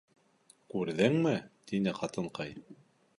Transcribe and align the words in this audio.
—Күрҙеңме,— 0.73 1.35
тине 1.73 1.93
ҡатынҡай. 2.01 2.57